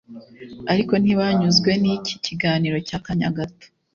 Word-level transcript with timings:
Ariko 0.71 0.93
ntibanyuzwe 0.97 1.71
n’iki 1.81 2.15
kiganiro 2.25 2.77
cy’akanya 2.87 3.27
gato 3.37 3.65